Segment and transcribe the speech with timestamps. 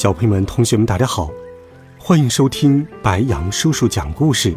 [0.00, 1.30] 小朋友们、同学们，大家好，
[1.98, 4.56] 欢迎收听白杨叔叔讲故事。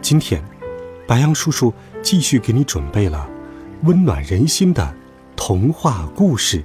[0.00, 0.42] 今天，
[1.06, 1.70] 白杨叔叔
[2.02, 3.28] 继续给你准备了
[3.82, 4.94] 温暖人心的
[5.36, 6.64] 童话故事。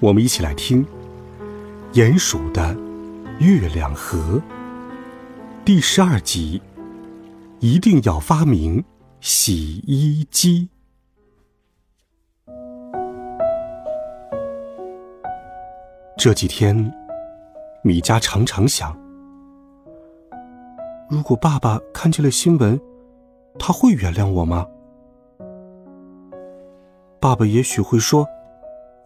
[0.00, 0.84] 我们一起来听
[1.92, 2.76] 《鼹鼠的
[3.38, 4.18] 月亮河》
[5.64, 6.60] 第十二集。
[7.60, 8.84] 一定要发明
[9.20, 10.70] 洗衣机。
[16.26, 16.92] 这几天，
[17.84, 18.98] 米佳常常想：
[21.08, 22.80] 如果爸爸看见了新闻，
[23.60, 24.66] 他会原谅我吗？
[27.20, 28.26] 爸爸也许会说：“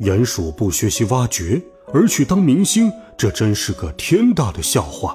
[0.01, 1.63] 鼹鼠不学习挖掘，
[1.93, 5.15] 而去当明星，这真是个天大的笑话。”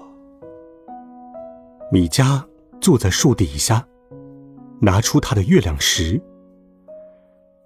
[1.92, 2.46] 米佳
[2.80, 3.84] 坐在树底下，
[4.80, 6.22] 拿出他的月亮石。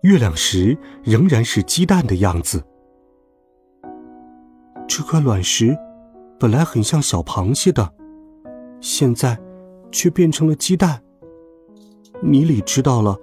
[0.03, 2.63] 月亮石仍然是鸡蛋的样子。
[4.89, 5.77] 这颗卵石
[6.39, 7.93] 本来很像小螃蟹的，
[8.81, 9.39] 现在
[9.91, 10.99] 却变成了鸡蛋。
[12.21, 13.15] 尼里知道了，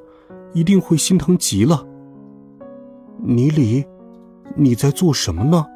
[0.54, 1.84] 一定会心疼极了。
[3.18, 3.84] 尼里，
[4.54, 5.66] 你在做什么呢？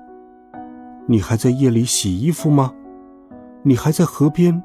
[1.09, 2.73] 你还在夜里洗衣服吗？
[3.65, 4.63] 你还在河边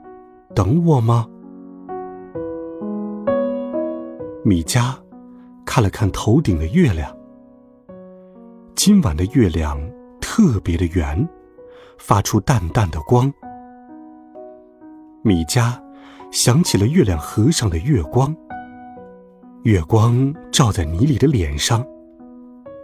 [0.54, 1.28] 等我吗？
[4.44, 4.96] 米佳
[5.66, 7.18] 看了看头顶的月亮，
[8.76, 9.82] 今晚的月亮。
[10.38, 11.30] 特别的圆，
[11.98, 13.34] 发出淡淡的光。
[15.24, 15.82] 米迦
[16.30, 18.36] 想起了月亮河上的月光，
[19.64, 21.86] 月光照在尼里的脸上，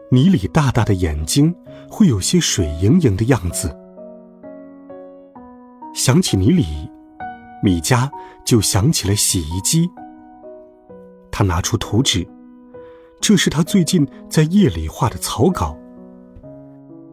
[0.09, 1.53] 尼里大大的眼睛
[1.89, 3.77] 会有些水盈盈的样子。
[5.93, 6.89] 想起尼里，
[7.61, 8.09] 米迦
[8.45, 9.91] 就想起了洗衣机。
[11.29, 12.25] 他拿出图纸，
[13.19, 15.77] 这是他最近在夜里画的草稿。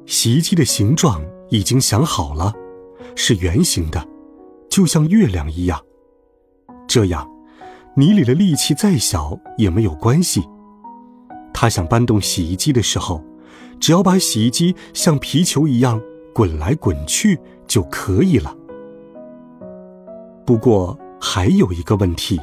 [0.09, 2.51] 洗衣机的形状已经想好了，
[3.15, 4.03] 是圆形的，
[4.71, 5.79] 就像月亮一样。
[6.87, 7.31] 这样，
[7.95, 10.43] 泥里的力气再小也没有关系。
[11.53, 13.23] 他想搬动洗衣机的时候，
[13.79, 16.01] 只要把洗衣机像皮球一样
[16.33, 18.57] 滚来滚去就可以了。
[20.47, 22.41] 不过还有一个问题，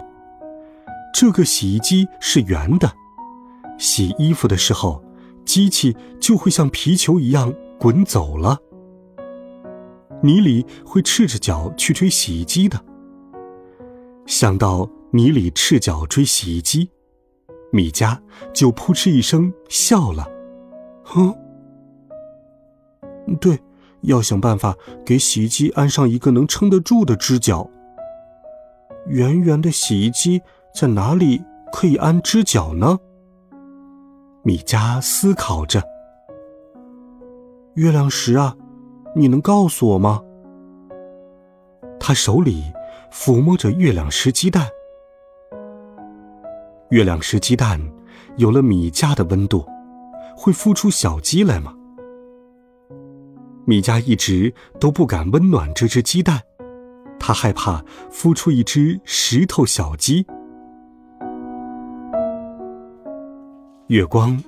[1.11, 2.93] 这个洗衣机是圆的，
[3.79, 5.03] 洗衣服的时候。
[5.45, 8.59] 机器就会像皮球一样滚走了。
[10.21, 12.79] 尼里会赤着脚去追洗衣机的。
[14.25, 16.89] 想到尼里赤脚追洗衣机，
[17.71, 18.19] 米佳
[18.53, 20.27] 就扑哧一声笑了。
[21.03, 21.33] 哼，
[23.39, 23.59] 对，
[24.01, 27.69] 要想办法给洗衣机安上一个能撑得住的支脚。
[29.07, 30.41] 圆圆的洗衣机
[30.73, 32.97] 在哪里可以安支脚呢？
[34.45, 35.81] 米佳思考着
[37.73, 38.55] ：“月亮石啊，
[39.15, 40.21] 你能告诉我吗？”
[41.99, 42.71] 他手里
[43.11, 44.67] 抚摸着月亮石鸡蛋。
[46.91, 47.81] 月亮石鸡蛋
[48.37, 49.65] 有了米佳的温度，
[50.37, 51.73] 会孵出小鸡来吗？
[53.65, 56.39] 米佳一直都不敢温暖这只鸡蛋，
[57.19, 60.23] 他害怕孵出一只石头小鸡。
[63.87, 64.43] 月光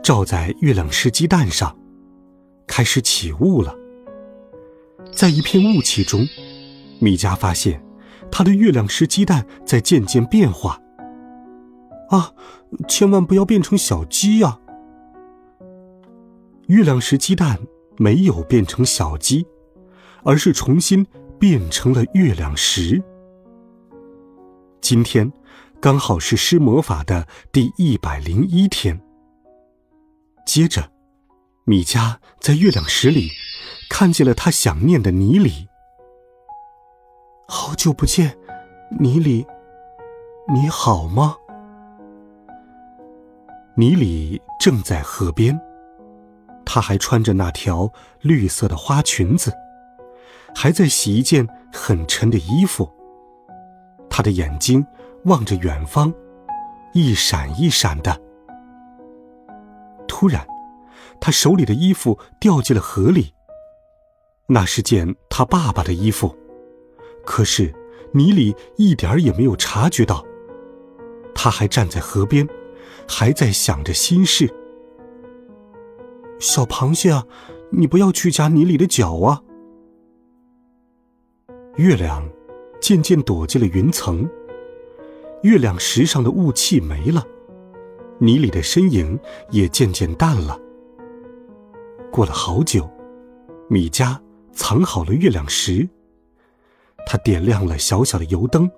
[0.00, 1.76] 照在月亮石鸡蛋上，
[2.68, 3.74] 开始起雾了。
[5.12, 6.24] 在一片雾气中，
[7.00, 7.84] 米佳发现
[8.30, 10.80] 他的月亮石鸡蛋在渐渐变化。
[12.10, 12.32] 啊，
[12.86, 14.60] 千万不要变成小鸡呀！
[16.68, 17.58] 月亮石鸡蛋
[17.96, 19.44] 没有变成小鸡，
[20.22, 21.04] 而是重新
[21.40, 23.02] 变成了月亮石。
[24.80, 25.32] 今天。
[25.80, 28.98] 刚好是施魔法的第一百零一天。
[30.46, 30.90] 接着，
[31.64, 33.30] 米迦在月亮石里
[33.90, 35.68] 看见了他想念的尼里。
[37.46, 38.36] 好久不见，
[38.98, 39.46] 尼里，
[40.52, 41.36] 你好吗？
[43.76, 45.60] 尼里正在河边，
[46.64, 49.52] 他还穿着那条绿色的花裙子，
[50.54, 52.90] 还在洗一件很沉的衣服。
[54.08, 54.84] 他的眼睛。
[55.26, 56.12] 望着远方，
[56.92, 58.20] 一闪一闪的。
[60.06, 60.46] 突然，
[61.20, 63.34] 他手里的衣服掉进了河里。
[64.48, 66.32] 那是件他爸爸的衣服，
[67.24, 67.74] 可是
[68.12, 70.24] 泥里一点儿也没有察觉到。
[71.34, 72.48] 他还站在河边，
[73.08, 74.48] 还在想着心事。
[76.38, 77.26] 小螃蟹啊，
[77.70, 79.42] 你不要去夹泥里的脚啊！
[81.74, 82.24] 月亮
[82.80, 84.28] 渐渐躲进了云层，
[85.42, 87.24] 月亮石上的雾气没了，
[88.18, 89.18] 泥里的身影
[89.50, 90.58] 也渐渐淡了。
[92.10, 92.88] 过了好久，
[93.68, 94.16] 米迦
[94.52, 95.88] 藏好了月亮石，
[97.06, 98.70] 他点亮了小小的油灯，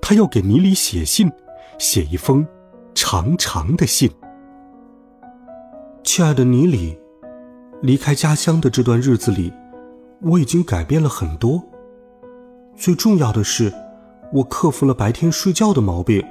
[0.00, 1.30] 他要给泥里写信。
[1.78, 2.46] 写一封
[2.94, 4.10] 长长的信，
[6.04, 6.98] 亲爱的泥里，
[7.80, 9.50] 离开家乡的这段日子里，
[10.20, 11.64] 我已经改变了很多。
[12.76, 13.72] 最重要的是，
[14.32, 16.24] 我克服了白天睡觉的毛病。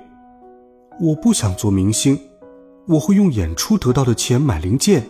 [1.02, 2.20] 我不想做明星，
[2.88, 5.10] 我会用演出得到的钱买零件。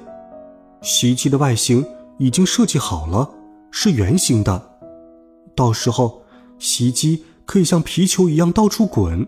[0.81, 1.85] 洗衣机的外形
[2.17, 3.29] 已经设计好了，
[3.69, 4.71] 是圆形的，
[5.55, 6.23] 到时候
[6.57, 9.27] 洗衣机可以像皮球一样到处滚。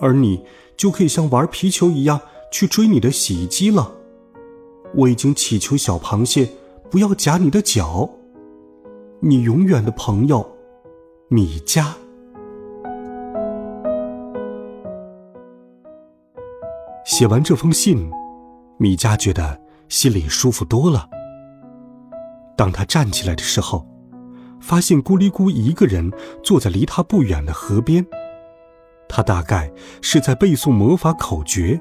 [0.00, 0.44] 而你
[0.76, 3.92] 就可以像玩皮球一样去追你的洗衣机了。
[4.94, 6.50] 我已经祈求小螃蟹
[6.90, 8.10] 不要夹你的脚。
[9.20, 10.44] 你永远的朋友，
[11.28, 11.92] 米迦。
[17.12, 18.10] 写完这封信，
[18.78, 19.60] 米迦觉得
[19.90, 21.06] 心里舒服多了。
[22.56, 23.86] 当他站起来的时候，
[24.62, 26.10] 发现咕哩咕一个人
[26.42, 28.02] 坐在离他不远的河边。
[29.10, 29.70] 他大概
[30.00, 31.78] 是在背诵魔法口诀。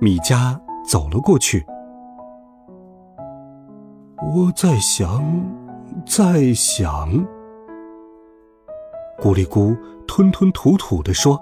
[0.00, 0.56] 米迦
[0.88, 1.66] 走了过去。
[4.32, 5.44] 我在想，
[6.06, 7.10] 在想。
[9.20, 9.76] 咕哩咕
[10.06, 11.36] 吞吞吐吐的说：“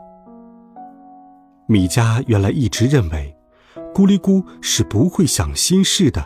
[1.67, 3.37] 米迦原来一直认为，
[3.93, 6.25] 咕哩咕是不会想心事的。”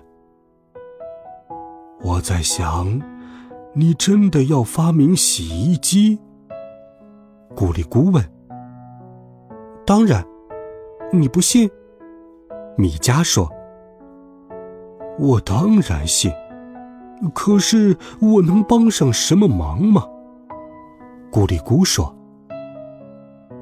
[2.03, 3.01] 我在想，
[3.75, 6.19] 你真的要发明洗衣机？
[7.57, 8.25] 咕哩咕问
[9.87, 10.25] ：“当然，
[11.13, 11.71] 你不信？”
[12.77, 13.51] 米迦说
[15.19, 16.33] ：“我当然信，
[17.35, 20.07] 可是我能帮上什么忙吗？”
[21.33, 22.15] 咕哩咕说：“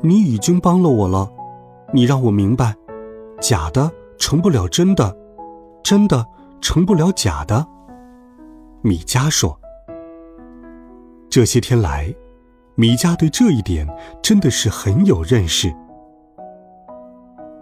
[0.02, 1.28] 你已经帮了我了，
[1.92, 2.74] 你让我明白，
[3.40, 5.16] 假的成不了真的，
[5.82, 6.26] 真的
[6.60, 7.66] 成不了假的。”
[8.82, 9.58] 米迦说
[11.30, 12.14] ：“这些天来。”
[12.76, 13.88] 米迦对这一点
[14.22, 15.74] 真的是很有认识。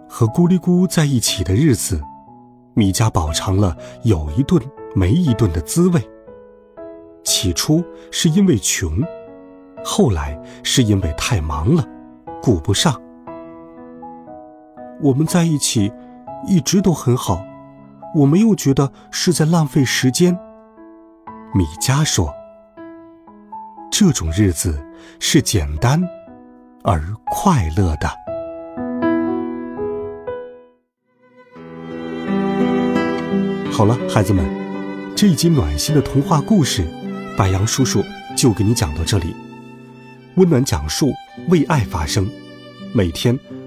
[0.07, 1.99] 和咕哩咕在一起的日子，
[2.75, 4.61] 米迦饱尝了有一顿
[4.93, 5.99] 没一顿的滋味。
[7.23, 9.01] 起初是因为穷，
[9.83, 11.83] 后来是因为太忙了，
[12.39, 13.01] 顾不上。
[15.01, 15.91] 我们在一起
[16.47, 17.45] 一直都很好，
[18.15, 20.37] 我没有觉得是在浪费时间。
[21.53, 22.33] 米迦说。
[23.89, 24.85] 这种日子
[25.19, 25.99] 是简单
[26.83, 28.07] 而快乐的。
[33.71, 34.45] 好了，孩子们，
[35.15, 36.85] 这一集暖心的童话故事，
[37.35, 38.03] 白杨叔叔
[38.35, 39.35] 就给你讲到这里。
[40.35, 41.11] 温暖讲述，
[41.49, 42.29] 为爱发声。
[42.93, 43.37] 每天，